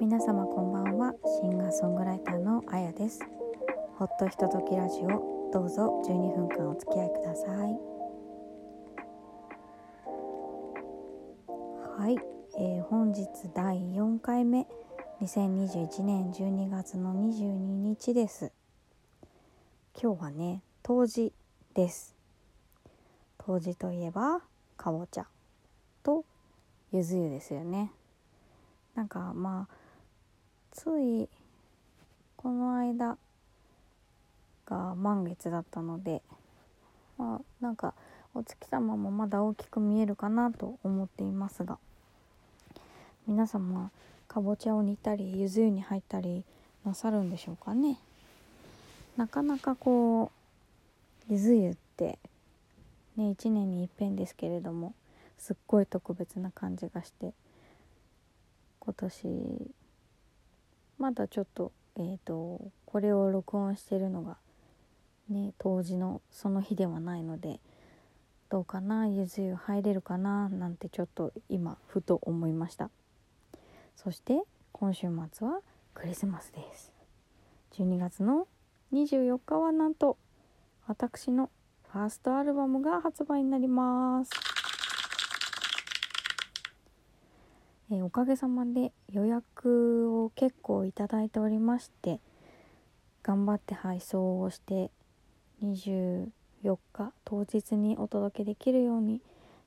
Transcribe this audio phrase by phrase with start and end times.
[0.00, 1.12] 皆様こんばんは。
[1.42, 3.20] シンガーソングライターのあやです。
[3.98, 5.50] ほっとひとときラジオ。
[5.52, 7.78] どうぞ12分間お付き合いください。
[11.98, 12.16] はい、
[12.58, 14.66] えー、本日第4回目。
[15.20, 18.52] 2021年12月の22日です。
[20.00, 21.34] 今日はね冬至
[21.74, 22.16] です。
[23.36, 24.40] 冬至といえば
[24.78, 25.26] かぼちゃ
[26.02, 26.24] と
[26.90, 27.92] ゆず湯ですよね。
[28.94, 29.79] なんかまあ
[30.72, 31.28] つい
[32.36, 33.16] この間
[34.66, 36.22] が満月だったので
[37.18, 37.94] まあなんか
[38.34, 41.78] お月様もまだ大きく見えるかなと思っていますが
[43.26, 43.90] 皆様
[44.28, 46.44] かぼちゃを煮たりゆず湯に入ったり
[46.84, 47.98] なさるんでしょうかね。
[49.16, 50.30] なかなかこ
[51.28, 52.18] うゆず湯って
[53.16, 54.94] ね1年に一遍ですけれども
[55.38, 57.32] すっごい特別な感じがして
[58.78, 59.70] 今年
[61.00, 64.36] まだちょっとえっ、ー、とこれを録音してるのが
[65.30, 67.58] ね当時のその日ではないので
[68.50, 72.90] どうかなゆず湯入れるかななんてちょっと今ふと思いました。
[73.96, 74.42] そして
[74.72, 75.60] 今週末は
[75.94, 76.92] クリスマスです。
[77.72, 78.46] 12月の
[78.92, 80.18] 24日はなんと
[80.86, 81.50] 私の
[81.92, 84.49] ファーストアルバムが発売になります。
[87.92, 92.20] えー、おかげさまで予約を結構いただいておりまして
[93.22, 94.90] 頑張って配送をして
[95.62, 96.28] 24
[96.92, 99.20] 日当日にお届けできるように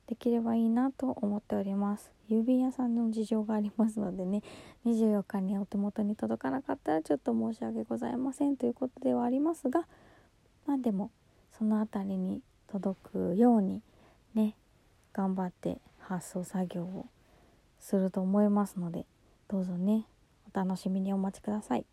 [0.08, 2.14] できればいいなと思っております。
[2.30, 4.42] 郵便屋さんの事情がありますのでね
[4.86, 9.86] 24日にお手元に届かなかったらちょっと申し訳ございませんということではありますが
[10.66, 11.10] まあでも
[11.58, 13.82] その辺りに届くように
[14.34, 14.54] ね
[15.12, 17.06] 頑張って発送作業を
[17.84, 19.04] すると思いますので
[19.46, 20.06] どうぞね
[20.54, 21.84] お楽しみにお待ちください、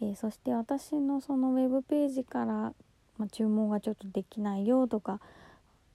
[0.00, 2.72] えー、そして私のそのウェブページから、
[3.18, 5.20] ま、注文がちょっとできないよとか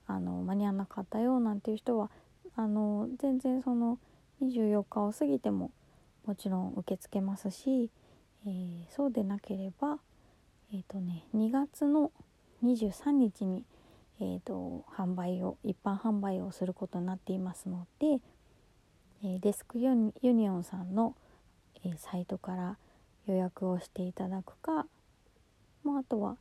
[0.06, 2.08] あの間に合わなかったよなんていう人は
[2.54, 3.98] あの全然その
[4.42, 5.72] 24日を過ぎても
[6.24, 7.90] もちろん受け付けますし、
[8.46, 9.98] えー、そうでなければ
[10.72, 12.12] えっ、ー、とね2月の
[12.64, 13.64] 23日に、
[14.20, 18.20] えーと販売を一般販売をすることになっていますので
[19.22, 21.14] えデスクユニオンさんの、
[21.84, 22.76] えサイトから
[23.26, 24.86] 予約をしていただくか、
[25.84, 26.36] まあ、あとは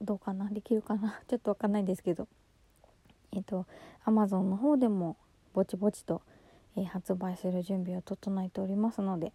[0.00, 2.28] どうかなできるかな ちょっとわかんないですけど
[3.32, 3.66] えっ、と
[4.04, 5.16] Amazon の方でも
[5.52, 6.22] ぼちぼちと、
[6.76, 9.32] え、発売する準備を整えておりますので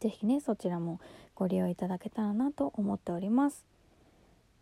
[0.00, 1.00] 是非ねそちらも
[1.34, 3.64] ご利用いただけたらなと思っております。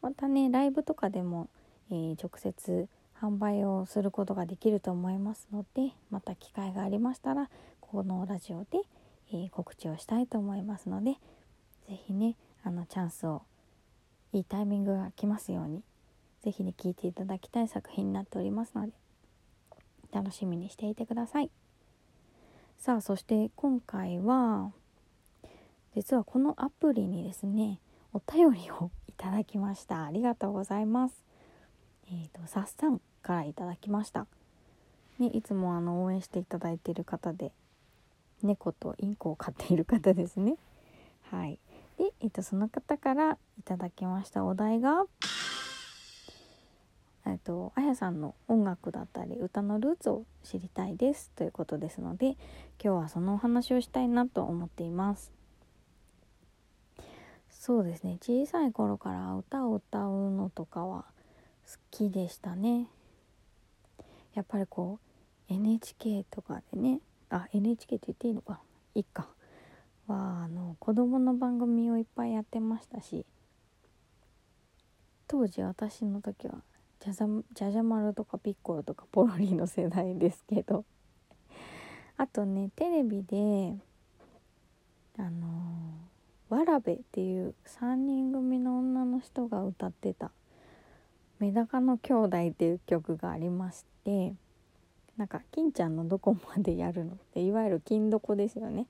[0.03, 1.49] またねライブとかでも、
[1.91, 2.89] えー、直接
[3.21, 7.51] 販売をすることができると思いますのでまた機会がありましたら
[7.81, 8.79] このラジオで、
[9.33, 11.17] えー、告知をしたいと思いますので
[11.89, 13.43] 是非ねあのチャンスを
[14.33, 15.83] いいタイミングが来ますように
[16.43, 18.93] 是非ね聴いていただきたい作品になっておりますので
[20.13, 21.51] 楽しみにしていてください。
[22.79, 24.73] さあそして今回は
[25.95, 27.79] 実はこのアプリにですね
[28.15, 30.05] お便りをいただきました。
[30.05, 31.23] ありがとうございます。
[32.07, 34.27] えーと、さっさんからいただきました、
[35.19, 37.53] ね、いつもあの応援していただいている方で
[38.43, 40.57] 猫とインコを飼っている方ですね。
[41.31, 41.59] はい。
[41.99, 45.05] で、えーと、その方からいただきましたお題が
[47.27, 52.39] えっとあやさんの音楽だったり歌のルーツを知りたいですということですので今
[52.79, 55.31] 日はそのお話をしたいなと思っています。
[57.51, 58.17] そうですね。
[58.23, 61.05] 小さい頃から歌を歌うのとかは
[61.71, 62.87] 好きでしたね。
[64.35, 64.99] やっぱりこ
[65.51, 68.61] う NHK とかでねあ NHK って言っていいのか。
[68.95, 69.29] いいか。
[70.11, 73.25] はあの子供の番組をいっぱいやってましたし
[75.29, 76.55] 当時私の時は
[76.99, 80.85] じゃじゃじゃじゃ丸とかピッコロとかポロリの世代ですけど
[82.17, 83.75] あとねテレビで
[85.19, 85.49] あの
[86.49, 90.33] わらべっていう3人組の女の人が歌ってた
[91.41, 94.35] メダカの兄弟っていう曲がありまして
[95.17, 98.87] なんか金ちゃんのどこまでやるのっていわゆる金どこですよね。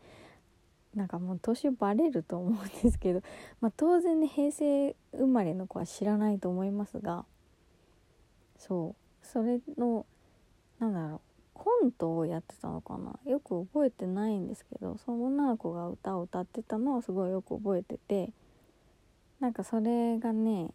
[0.95, 3.23] なんかもう年バレると思うんですけど、
[3.61, 7.25] まあ、当然ね平成生まれの子は知らないと思いますが
[8.59, 9.27] そう。
[9.27, 10.07] それの
[10.81, 11.21] なんだろう
[11.55, 13.21] コントをやってたのかな？
[13.31, 18.33] よく覚えてないんですけどその女の子が歌を歌ってたのはすごいよく覚えてて
[19.39, 20.71] なんかそれがね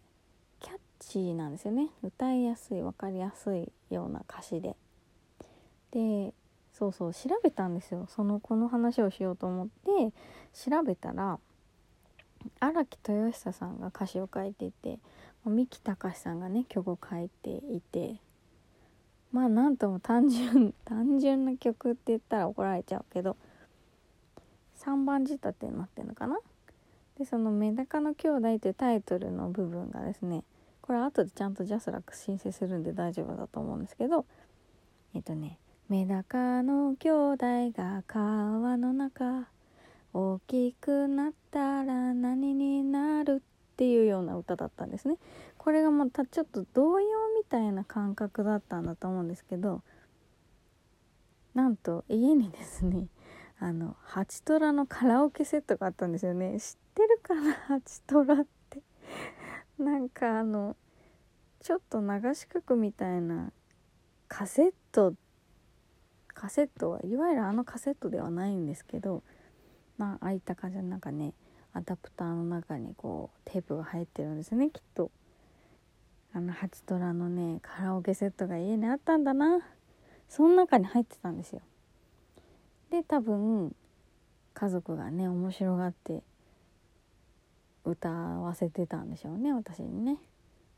[0.98, 1.88] チーなんですよね。
[2.02, 4.76] 歌いやすい分かりやすいような歌詞で。
[5.90, 6.34] で
[6.72, 8.06] そうそう調べたんですよ。
[8.08, 10.12] そのこの話をしようと思って
[10.52, 11.38] 調べたら
[12.60, 14.98] 荒木豊久さんが歌詞を書いていて
[15.44, 18.16] 三木隆さんがね曲を書いていて
[19.32, 23.36] まあなんとも単純 単純な曲って言ったら怒られちゃうけど
[24.78, 26.38] 3番仕立てになってるのかな？
[27.18, 30.44] でその「メダカの兄弟」っていうタイトルの部分がですね
[30.86, 34.24] これ後でちゃんとジャスラック申請するんで大丈夫だと思うんですけど
[35.14, 37.36] えっとね「メダカの兄弟
[37.70, 39.48] が川の中
[40.12, 43.42] 大きくなったら何になる」
[43.74, 45.18] っていうような歌だったんですね。
[45.66, 47.06] これがまたちょっと童謡
[47.36, 49.82] みたいな感覚だったんだと思うんですけど
[51.54, 53.08] なんと家にですね
[53.58, 58.80] あのハチトラのカラオケセットがあったんですよね知ってるかなハチトラって
[59.82, 60.76] なんかあの
[61.60, 63.52] ちょっと流し曲みたいな
[64.28, 65.14] カセット
[66.28, 69.22] カセットはいわゆるあのカセットではないんですけど
[69.98, 71.34] まあ開いた感じの中ね
[71.72, 75.10] アダプターの中にこうテープが入ってるんですねきっと。
[76.32, 79.60] あのハチトラのねカラオケセットが家にあったんだな。
[80.28, 81.62] その中に入ってたんですよ。
[82.90, 83.74] で多分
[84.54, 86.22] 家族がね面白がって
[87.86, 90.18] 歌わせてたんでしょうね私にね。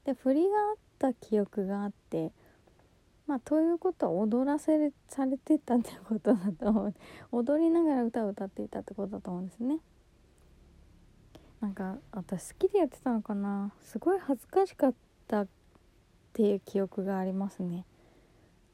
[0.04, 2.32] で振りがあった記憶があって
[3.26, 6.94] まあということは踊らせれされてたってことだと思う
[7.32, 9.78] 踊りながら歌を歌っていたってことだと思うんですね。
[11.60, 14.94] なんか私好きでやってたのかなすごい恥ずかしかっ
[15.26, 15.48] たっ
[16.32, 17.84] ていう記憶がありますね。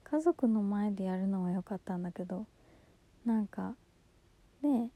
[0.04, 2.46] 家族の前でやるのは良かったんだけど
[3.24, 3.74] なんか
[4.62, 4.90] ね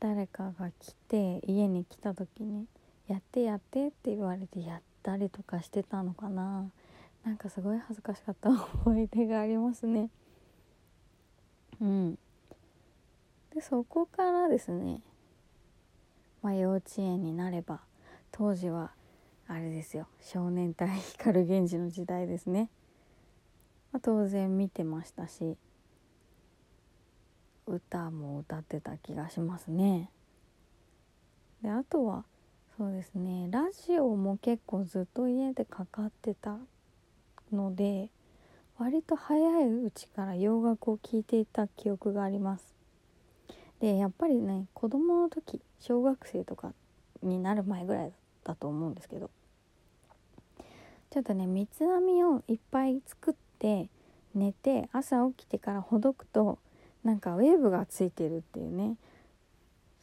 [0.00, 2.66] 誰かが来て家に来た時に
[3.08, 6.70] 「やってやって」って言われてやったりとかしてたのかな。
[7.24, 8.48] なんかすごい恥ずかしかった。
[8.86, 10.10] 思い出がありますね。
[11.80, 12.18] うん。
[13.50, 15.02] でそこからですね。
[16.42, 17.80] まあ幼稚園になれば
[18.30, 18.92] 当時は
[19.48, 20.06] あれですよ。
[20.20, 22.70] 少年隊光源氏の時代ですね、
[23.92, 25.56] まあ、当然見てましたし。
[27.68, 30.10] 歌も歌ってた気がしますね。
[31.62, 32.24] であとは
[32.76, 36.56] そうですねラジオも結構ずっと家でかかってた
[37.52, 38.10] ので
[38.78, 42.74] 割と早いうちから洋楽を聴いていた記憶があります。
[43.80, 46.72] でやっぱりね子供の時小学生とか
[47.22, 48.12] になる前ぐらい
[48.44, 49.30] だと思うんですけど
[51.10, 53.88] ちょっとね三つ編みをいっぱい作って
[54.34, 56.58] 寝て朝起きてからほどくと
[57.04, 58.96] なんかウェーブがついてるっていうね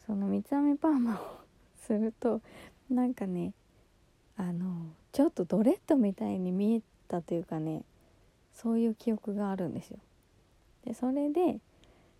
[0.06, 1.18] その三つ編みパーマを
[1.86, 2.40] すると
[2.90, 3.52] なんかね
[4.36, 7.82] あのちょっとドレッドみたいに見えたというかね
[8.54, 9.98] そういう記憶があるんですよ。
[10.84, 11.58] でそれで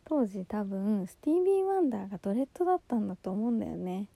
[0.05, 4.07] 当時多分スティービー・ワンダーがドレッドだったんだと思うんだよね。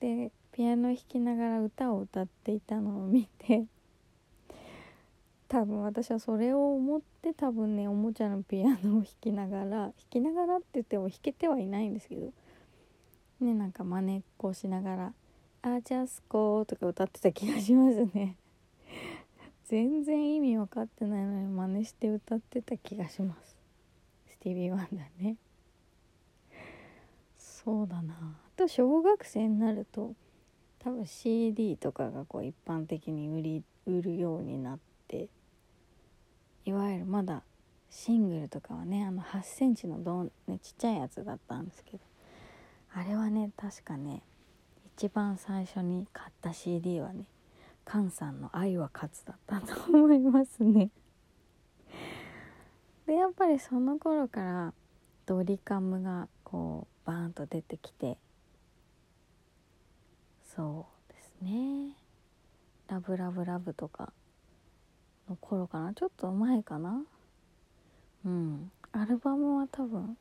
[0.00, 3.66] でピアノ弾きながら歌を歌っていたのを見て
[5.48, 12.32] 多分私はそれを思って多分ねおもちゃのピアノを弾きながら 弾きながらって言っても弾けてはいないんですけど
[13.40, 15.14] ねなんか真似っこしながら
[15.62, 18.36] 「あジャスコ」とか歌ってた気がしますね。
[19.64, 23.56] 全然意味分かってないのに真似して歌ってた気がします。
[24.26, 25.36] スティービー・ワンダーね。
[27.36, 28.14] そうだな。
[28.14, 30.14] あと小学生になると
[30.78, 35.28] 多分 CD とかがこう一般的に売り売るようになって
[36.68, 37.44] いわゆるまだ
[37.88, 42.00] シングルとかはねあの8センチのどん、ね、ちっちゃいやつだったんですけど
[42.92, 44.22] あれはね確かね
[44.94, 47.24] 一番最初に買った CD はね
[47.90, 50.90] 菅さんの「愛は勝つ」だったと思いますね。
[53.06, 54.74] でやっぱりその頃から
[55.24, 58.18] ドリカムがこうバーンと出てきて
[60.44, 61.96] そうですね
[62.88, 64.12] 「ラブラブラブ」とか
[65.28, 65.92] の頃かな。
[65.94, 67.02] ちょっと前かな。
[68.24, 68.70] うん。
[68.92, 70.16] アルバムは多分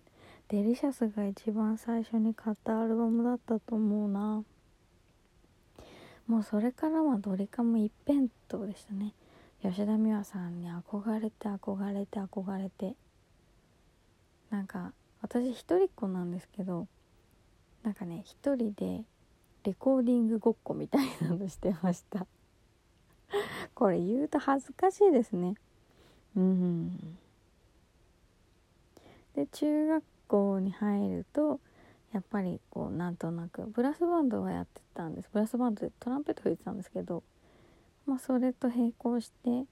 [0.50, 4.44] デリシャスが一番最初に買ったアルバムだったと思うな。
[6.28, 9.14] もうそれからはドリカム一辺倒でしたね。
[9.62, 12.96] 吉田美和さんに憧れて憧れて憧れて。
[14.50, 16.88] なんか私一人っ子なんですけど
[17.84, 19.04] なんかね一人で
[19.64, 22.26] レコーディングごっこみたいなのしてました。
[23.78, 25.54] これ言うと恥ずかしいですね。
[26.36, 26.98] うん
[29.36, 31.60] で中学校に入ると
[32.12, 35.30] やっぱりこうなんとなくブラスバンドはやってたんです。
[35.32, 37.22] ブラスバンドでトランペット吹いてたんですけど
[38.08, 39.66] まあそれと並行して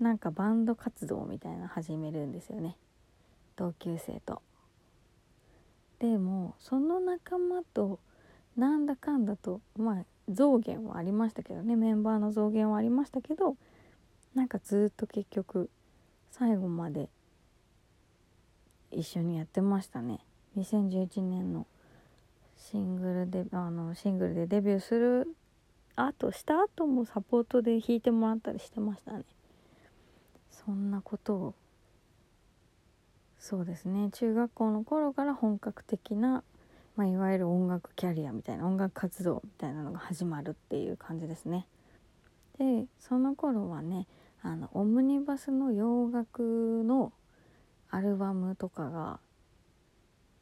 [0.00, 2.76] なんかバンド活動みたいな始めるんですよね。
[3.56, 4.42] 同級生と。
[5.98, 8.00] でもその仲間と
[8.54, 11.76] なんだかんだとまあ増減はありましたけどね。
[11.76, 13.56] メンバーの増減はありましたけど
[14.34, 15.70] なんかずっと結局
[16.30, 17.08] 最後まで
[18.90, 20.20] 一緒にやってましたね。
[20.56, 21.66] 2011年の
[22.56, 25.34] シングルであのシングルでデビューする
[25.94, 29.24] あとした後もサポートで弾いてもらったりしてましたね。
[30.50, 31.54] そんなことを
[33.46, 34.10] そうですね。
[34.10, 36.42] 中学校の頃から本格的な、
[36.96, 41.66] まあ、いわゆる音楽キャリアみたいな音楽活動みたいなのが始まるっていう感じですね。
[42.58, 44.06] でその頃はね
[44.42, 47.12] あのオムニバスの洋楽の
[47.90, 49.20] アルバムとかが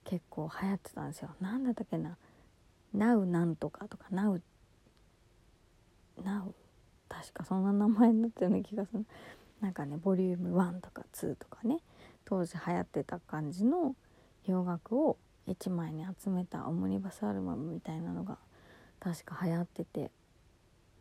[0.05, 1.31] 結構流行ってたんですよ。
[1.41, 2.17] 何だったっけな
[2.95, 4.41] 「Now なんとか」とか「Now」
[6.23, 6.53] Now
[7.09, 9.05] 確かそんな名前になったような気がする。
[9.61, 11.79] なんかねボリューム1とか2とかね
[12.25, 13.97] 当時流行ってた感じの
[14.47, 15.17] 洋楽を
[15.49, 18.39] 1枚に集めたオムニバスアルバムみたいなのが
[19.01, 20.11] 確か流行ってて。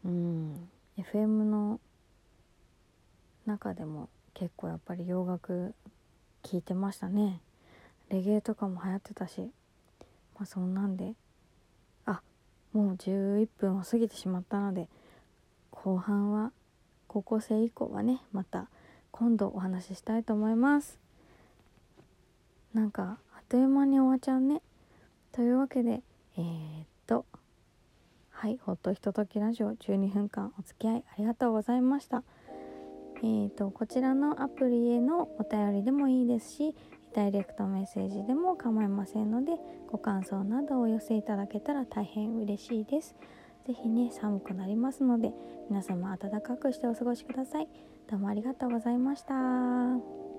[0.05, 0.69] うん。
[0.97, 1.79] FM の
[3.45, 5.73] 中でも結構やっぱり洋楽
[6.43, 7.39] 聴いてましたね。
[8.09, 9.41] レゲエとかも流行ってたし。
[10.35, 11.13] まあそんなんで。
[12.05, 12.21] あ
[12.73, 14.89] もう11分を過ぎてしまったので
[15.71, 16.51] 後半は
[17.07, 18.67] 高校生以降はねまた
[19.11, 20.99] 今度お話ししたいと思います。
[22.73, 23.19] なんか
[23.53, 24.63] という間に終わっちゃうね
[25.31, 26.01] というわけで
[26.37, 27.27] えー、っと
[28.31, 32.23] はいほっとひとときラジオ12分間お付き合いありがとうございました
[33.17, 36.75] えーと、こちらのアプリへのお便りでもいいですし
[37.13, 39.51] ダイレクトメッセージでも構いませんので
[39.91, 43.15] ご感想などをお寄せいただけたら大変嬉しいです。
[43.67, 45.31] 是非ね寒くなりますので
[45.69, 47.67] 皆様暖かくしてお過ごしください。
[48.09, 50.32] どうもありがとうございました。